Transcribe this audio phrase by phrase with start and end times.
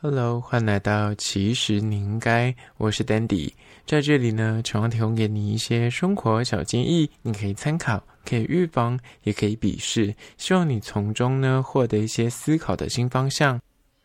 [0.00, 3.52] Hello，欢迎来到其实你应该，我是 Dandy，
[3.84, 13.60] 在这里呢，常常提供给你一些生活小建议，你可以参考，可以预防，也可以鄙视，希望你从中呢获得一些思考的新方向。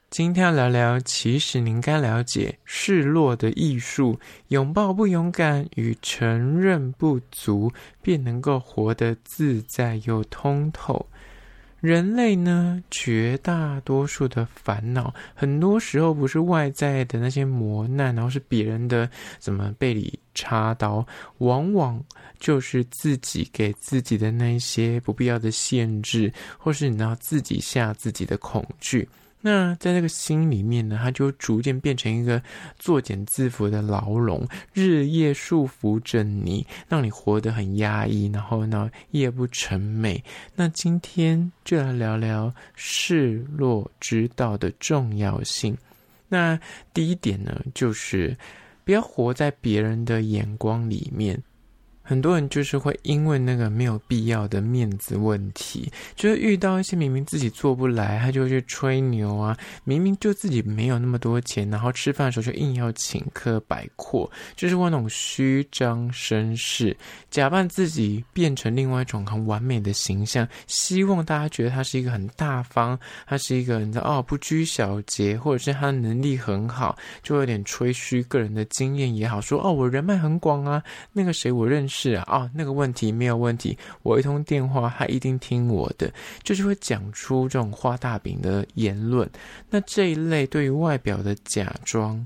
[0.09, 7.71] 今天要聊聊，其实你应该了解示弱的艺术，拥抱不勇敢与承认不足，
[8.01, 11.05] 便能够活得自在又通透。
[11.83, 21.05] 人类呢，绝大多数的烦恼，很多时候不是外在的那些磨难，然后是别人的怎么背里插刀，
[21.39, 22.01] 往往
[22.39, 29.05] 就是自己给自己的那些不必要的限制，或是你要自己吓自己的恐惧。
[29.45, 32.41] 那在那个心里面呢，它就逐渐变成一个
[32.79, 40.23] 作茧自缚的牢笼，日夜束缚着你，让你活得很压抑，然后呢，夜不成寐。
[40.55, 45.77] 那今天就来聊聊示弱之道的重要性。
[46.29, 46.57] 那
[46.93, 48.35] 第一点呢，就是
[48.85, 51.37] 不要活在别人的眼光里面。
[52.05, 59.57] 很多人就是会因为那个没有必要的面子问题，就是遇到一些明明自己做不来，他就去吹牛啊。
[59.85, 66.95] 明明就自己没有那么多钱，然后吃饭的时候就硬要请客摆阔，就是那种虚张声势，
[67.31, 81.92] 假扮自己变成另外一种很完美的形象，希望大家觉得他是一个很大方，他是一个你知道哦不拘小节，或者是他的能力很好，就有点吹嘘个人的经验也好，说哦我人脉很广啊，那个谁我认识。
[81.95, 89.29] 是啊，哦，那个问题没有问题，我一通电话，他一定听我的，就是会讲出这种画大饼的言论。
[89.69, 92.25] 那这一类对于外表的假装，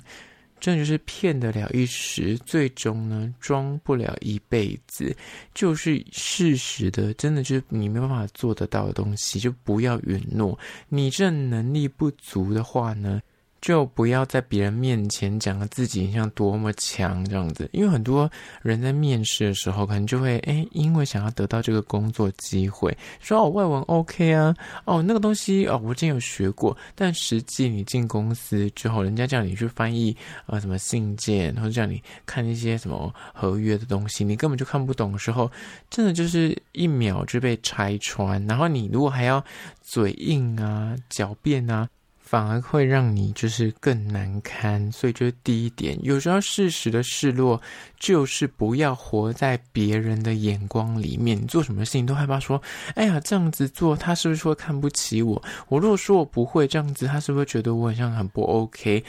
[0.61, 5.13] 真的就是骗得了一时，最终呢装不了一辈子。
[5.53, 10.57] 就是事实的，真的就是你没办法做得到的东西，就不要允诺。
[10.87, 13.21] 你这能力不足的话呢，
[13.59, 18.29] 就不要在别人面前讲自己像多么强这样子，因为很多
[18.61, 24.55] 人在面试的时候，可能就会哎，因为想要得到这个工作机会，说哦外文 OK 啊，
[24.85, 30.15] 哦那个东西哦我之前有学过，但实际你进公司之后，人家叫你去翻译
[30.45, 35.51] 呃什么信件，或者叫你看一些什么合约的东西，你根本就看不懂的时候，
[35.89, 39.43] 真的就是一秒就被拆穿，然后你如果还要
[39.81, 41.89] 嘴硬啊、狡辩啊。
[42.27, 47.61] 反而会让你就是更难堪，所以这是第一点，有时候适时的示弱，
[47.97, 51.41] 就是不要活在别人的眼光里面。
[51.41, 52.61] 你做什么事情都害怕说，
[52.95, 55.41] 哎呀，这样子做他是不是会看不起我？
[55.69, 59.01] 我如果说我不会这样子，他是不是觉得我好像很不 OK？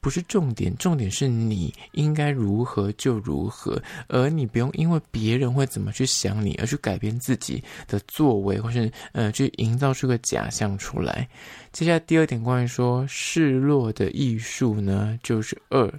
[0.00, 11.28] 不是重点，重点是你应该如何就如何，而你不用因为别人会怎么去想你而去改变自己的作为，或是呃去营造出个假象出来。
[11.72, 15.92] 接下来第二点，关于说示弱的艺术呢，就是二，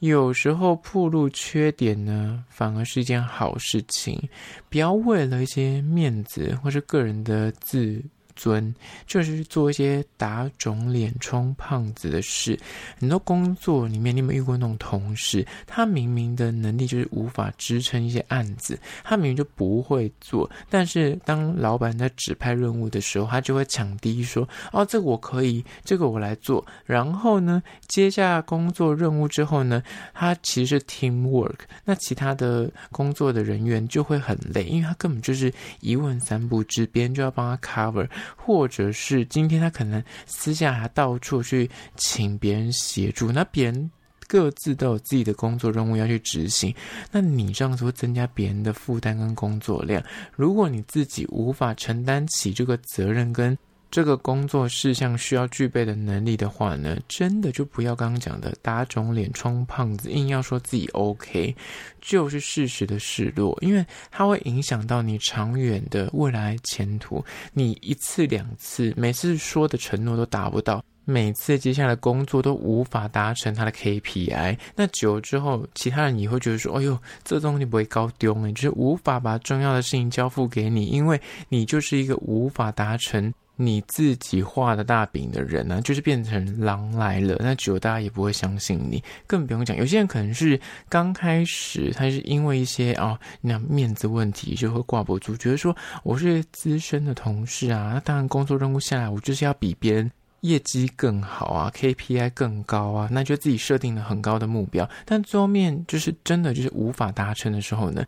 [0.00, 4.28] 有时候暴露缺点呢，反而是一件好事情，
[4.68, 8.02] 不要为了一些面子或是个人的自。
[8.38, 8.72] 尊
[9.04, 12.56] 就是做一些打肿脸充胖子的事。
[13.00, 15.44] 很多工作里面，你有没有遇过那种同事？
[15.66, 29.82] 他明明的能力就是无法支撑一些案子，他明明就不会做，但是当老板在指派任务的时候，他就会抢第一说：“哦，这个我可以，这个我来做。”然后呢，接下工作任务之后呢，
[30.14, 38.08] 他其实是 team work，那其他的工作的人员就会很累，因为他根本就是一问三不知，别人就要帮他 cover。
[38.36, 43.90] 或者是今天他可能私下还到处去请别人协助，那别人
[44.26, 46.74] 各自都有自己的工作任务要去执行，
[47.10, 50.02] 那你这样子会增加别人的负担跟工作量。
[50.34, 53.56] 如果你自己无法承担起这个责任跟。
[53.90, 61.56] 这个工作事项需要具备的能力的话呢，真的就不要刚刚讲的打肿脸充胖子，硬要说自己 OK，
[62.00, 67.24] 就是事实的示弱，因为它会影响到你长远的未来前途。
[67.54, 81.18] 你一次两次，每次说的承诺都达不到，每次接下来工作都无法达成他的 KPI，那久了之后，其他人也会觉得说：“哎呦，这东西不会高丢诶，就是无法把重要的事情交付给你，因为
[81.48, 89.76] 你就是一个无法达成。”你自己画的大饼的人呢、就是变成狼来了，那久大家也不会相信你，更不用讲。
[89.76, 90.58] 有些人可能是
[90.88, 100.08] 刚开始，他是因为一些哦，那面子问题就会挂不住，觉得说我是资深的同事啊，那当然工作任务下来，我就是要比别人
[100.42, 108.04] 业绩更好啊，KPI 更高啊，那就自己设定了很高的目标，但最后面就是真的就是无法达成的时候呢，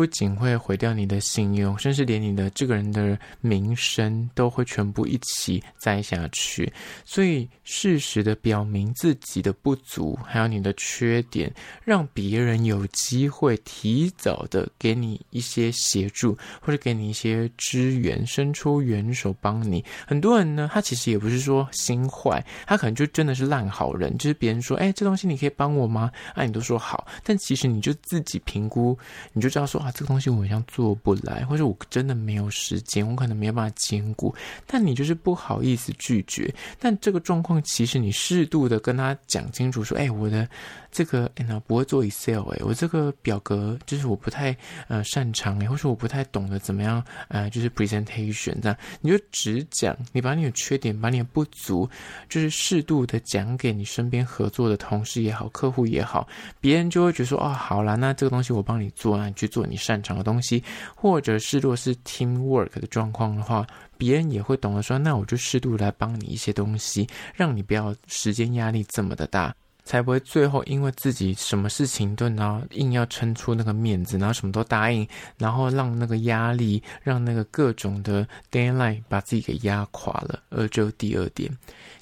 [0.00, 6.72] 不仅会毁掉你的信用，甚至连你的这个人的名声都会全部一起栽下去。
[7.04, 11.52] 所以，适时的表明自己的不足，还有你的缺点，
[11.84, 19.84] 让别人有机会提早的给你一些协助，或者给你一些支援，伸出援手帮你。
[20.06, 26.10] 很多人呢，他其实也不是说心坏，他可能就真的是烂好人，就是别人说，哎，这东西你可以帮我吗？
[26.34, 28.98] 啊，你都说好，但其实你就自己评估，
[29.34, 34.34] 你就知道说啊，这个东西我好像做不来，或者我真的没有时间，我可能没有办法兼顾，
[34.66, 36.52] 但你就是不好意思拒绝。
[36.78, 40.48] 但这个状况，其实你适度的跟他讲清楚，说，哎，我的。
[40.92, 44.56] 这个哎，那不会做 Excel 哎，我这个表格就是我不太
[44.88, 51.88] 呃擅长哎，或者我不太懂得怎么样呃，就是 presentation 这样，你就只讲，你把你的缺点，把你的不足，
[52.28, 56.26] 就是适度的讲给你身边合作的同事也好，客户也好，
[56.60, 60.62] 别人就会觉得说，哦，好啦，那这个东西我帮你做，那你去做你擅长的东西，
[60.96, 63.64] 或者是如果是 teamwork 的状况的话，
[63.96, 69.54] 别人也会懂得说，那我就适度来帮你一些东西，让你不要时间压力这么的大。
[69.82, 80.38] 才不会最后因为自己什么事情都然后硬要撑出那个面子，然后什么都答应，然后让那个压力，让那个各种的 deadline 把自己给压垮了。
[80.50, 81.50] 而就第二点，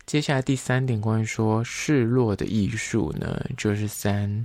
[0.05, 4.45] 接下来第三点关于说示弱的艺术呢，就是三。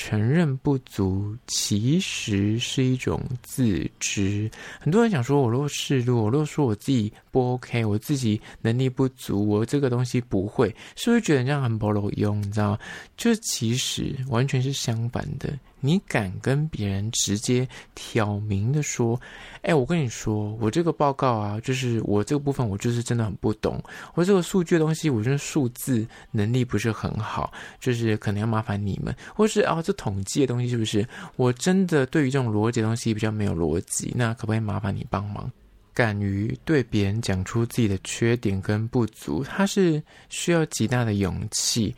[0.00, 4.48] 承认不足其实是一种自知。
[4.78, 12.40] 很多人想说，我若示弱，我若说我自己不 OK，我自己能力不足，我这个东西不会，是不是觉得这样很不够用？
[12.40, 12.78] 你知道吗？
[13.16, 15.52] 就其实完全是相反的。
[15.80, 19.20] 你敢跟别人直接挑明的说，
[19.62, 23.82] 哎，我跟你说，我这个报告啊，就是我这个部分，我就是真的很不懂。
[24.14, 31.06] 我这个数据的东西，我觉得数字能力不是很好，就是可能要麻烦你们，或是啊，这统计的东西是不是？
[31.36, 35.50] 我真的对于这种逻辑的东西比较没有逻辑，那可不可以麻烦你帮忙？
[35.94, 41.92] 敢于对别人讲出自己的缺点跟不足，它是需要极大的勇气。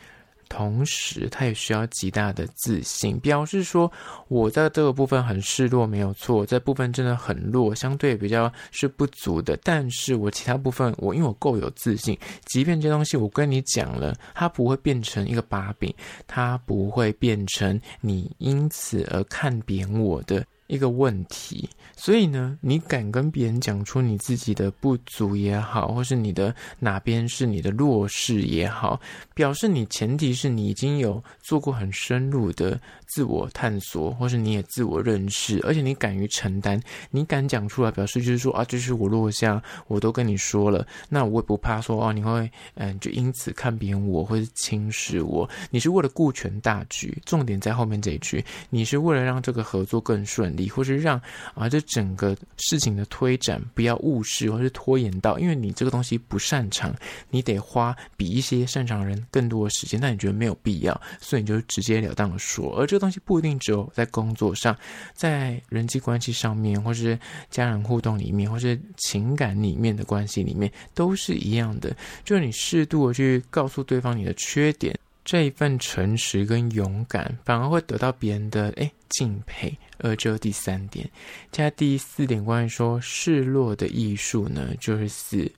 [0.51, 3.91] 同时，他也需要极大的自信，表示说
[4.27, 9.57] 我在这个部分很示弱，没有错，这部分真的很弱，相对比较是不足的。
[9.63, 15.95] 但是我其他部分，我因为我够有自信，即便这东西我跟你讲了，它不会变成一个把柄，
[16.27, 21.69] 它不会变成你因此而看扁我的一个问题。
[21.97, 28.99] 所以呢，你敢跟别人讲出你自己的不足也好，或是你的哪边是你的弱势也好，
[29.35, 36.81] 表示你前提是你已经有做过很深入的自我探索，或是你也自我认识，而且你敢于承担，
[37.11, 51.21] 你敢讲出来，表示就是说啊，这是我落下，我都跟你说了，那我也不怕说哦，你会嗯，就因此看扁我，或是轻视我，你是为了顾全大局，重点在后面这一句，你是为了让这个合作更顺利，或是让
[51.53, 51.79] 啊这。
[51.91, 56.95] 整个事情的推展不要误事或是拖延到，因为你这个东西不擅长，
[57.31, 62.73] 你得花比一些擅长人更多的时间，但你觉得没有必要，所以你就直截了当的说。
[62.79, 64.77] 而这东西不一定只有在工作上，
[65.13, 67.19] 在人际关系上面，或是
[67.51, 71.97] 家人互动里面，或是情感里面的关系里面，都是一样的。
[72.25, 74.97] 就是你适度的去告诉对方你的缺点。
[75.23, 79.73] 这一份诚实跟勇敢，反而会得到别人的诶敬佩。
[79.99, 81.09] 而这第三点，
[81.53, 85.49] 加第四点，关于说示弱的艺术呢，就是四，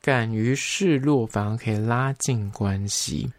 [0.00, 3.30] 敢于示弱，反而可以拉近关系。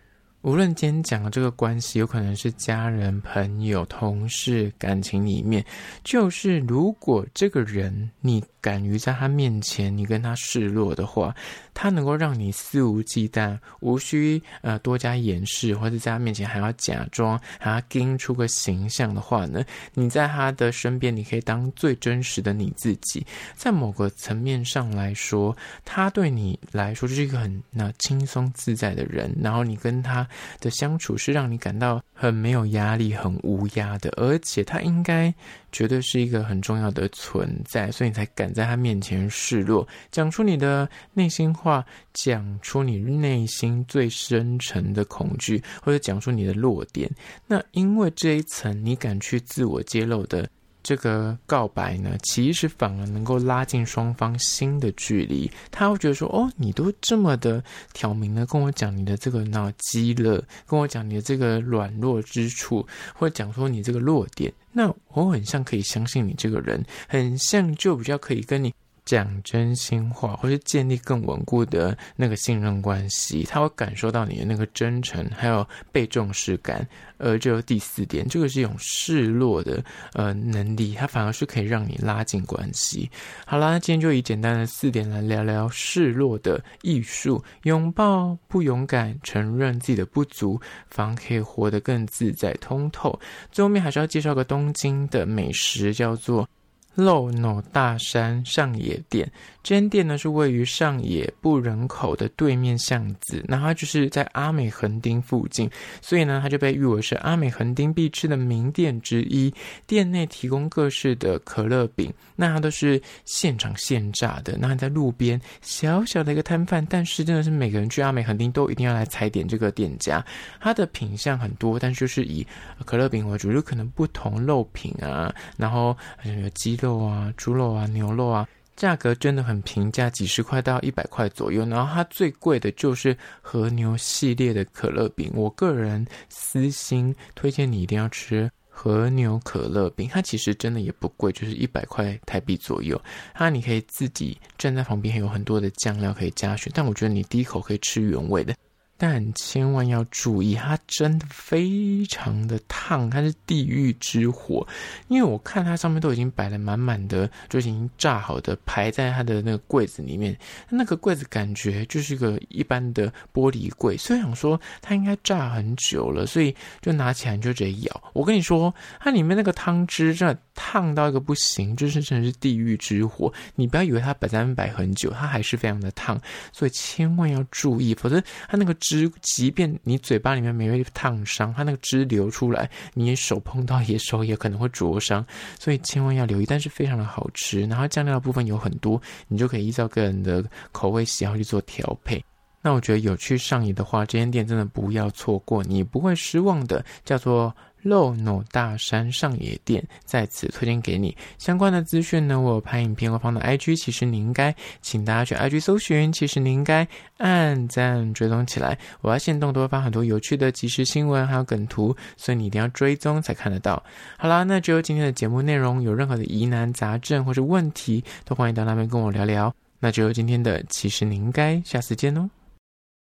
[0.43, 5.63] 无论今天讲的这个关系，有可能是家人、朋友、同事，感情里面，
[6.03, 11.35] 就是如果这个人你敢于在他面前，你跟他示弱的话，
[11.73, 19.63] 他能够让你肆无忌惮，无需呃多加掩饰，或者在他面前还要假装，还要盯出个形象的话呢，
[19.93, 23.25] 你在他的身边，你可以当最真实的你自己。
[23.55, 30.27] 在某个层面上来说，他对你来说就是一个很那轻松自在的人，然后你跟他。
[30.59, 35.33] 的相处是让你感到很没有压力、很无压的，而且他应该
[35.71, 47.09] 绝对是一个很重要的存在，所以你才敢在他面前示弱，讲出你的内心话，讲出你内心最深沉的恐惧，或者讲出你的弱点。
[47.47, 50.49] 那因为这一层你敢去自我揭露的。
[50.83, 55.49] 这个告白呢，其实反而能够拉近双方心的距离。
[55.69, 68.73] 他会觉得说：“哦，你都这么的挑明的跟我讲你的这个脑饥了，跟我讲你的这个软弱之处，或者讲说你这个弱点，那我很像可以相信你这个人，很像就比较可以跟你。”
[69.11, 76.87] 讲真心话，或是建立更稳固的那个信任关系，他会感受到你的那个真诚，还有被重视感。
[77.17, 83.11] 而这第四点，这个是一种示弱的呃能力，它反而是可以让你拉近关系。
[83.45, 90.57] 好啦，今天就以简单的四点来聊聊示弱的艺术：拥抱不勇敢，承认自己的不足，
[90.89, 93.19] 反而可以活得更自在通透。
[93.51, 96.47] 最后面还是要介绍个东京的美食，叫做。
[96.93, 99.31] 露乃大山上野店，
[99.63, 105.71] 这间店呢是位于上野不人口的对面巷子，那它就是在阿美横丁附近，
[106.01, 109.53] 所以呢，它就被誉为是阿美横丁必吃的名店之一。
[109.87, 114.57] 店内提供各式的可乐饼，那它都是现场现炸的。
[114.59, 120.23] 那在路边小小的一个摊贩，但是真的是每个人去阿美横丁都一定要来踩点这个店家。
[120.59, 122.45] 它的品项很多，但就是以
[122.85, 125.95] 可乐饼为主，就可能不同肉品啊，然后
[126.25, 126.77] 有鸡。
[126.81, 131.65] 肉啊，猪肉啊，牛肉啊，价格真的很平价，几十块到一百块左右。
[131.65, 140.09] 然后它最贵的就是和牛系列的可乐饼，我个人私心推荐你一定要吃和牛可乐饼。
[140.11, 142.99] 它其实真的也不贵，就是一百块台币左右。
[143.33, 148.55] 它你可以自己站在旁边，还有很多的酱料可以加选，但我觉得你第一口可以吃原味的。
[149.03, 154.63] 但千万要注意，它真的非常的烫，它是地狱之火。
[155.07, 160.37] 因为我看它上面都已经摆了满满的，就已经炸好的，排在它的那个柜子里面。
[160.69, 168.03] 那个柜子感觉就是一个一般的玻璃柜，所以想说它应该炸很久了，所以就拿起来就直接咬。
[168.13, 173.33] 我跟你说，它里面那个汤汁真的烫到一个不行，就是真的是地狱之火。
[173.55, 176.21] 你不要以为它摆在那摆很久，它还是非常的烫，
[176.53, 178.75] 所以千万要注意，否则它那个。
[178.91, 185.25] 汁，即便你嘴巴里面没被烫伤，它那个汁流出来，你手碰到也手也可能会灼伤，
[185.57, 186.45] 所以千万要留意。
[186.45, 190.43] 但是非常的好吃，然后酱料的部分有很多，你就可以依照个人的
[190.73, 192.21] 口味喜好去做调配。
[192.61, 196.83] 那我觉得有去上瘾的话，这间店真的不要错过，你不会失望的。
[197.05, 197.55] 叫做。
[197.83, 208.77] 露乃大山上野店在此推荐给你相关的资讯呢，我有拍影片，我放到 IG，其实你应该，请大家去 IG 搜寻，其实你应该按赞追踪起来。
[209.01, 213.81] 我要现动都会发很多有趣的即时新闻，还有梗图，所以你一定要追踪才看得到。
[214.17, 219.53] 好啦，那就今天的节目内容，有任何的疑难杂症或是问题，都欢迎到那边跟我聊聊。
[219.79, 222.40] 那就今天的，其实你应该下次见哦。